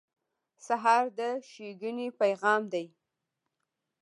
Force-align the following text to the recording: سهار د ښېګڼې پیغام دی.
سهار 0.65 1.05
د 1.17 1.19
ښېګڼې 1.49 2.07
پیغام 2.19 2.61
دی. 2.73 2.85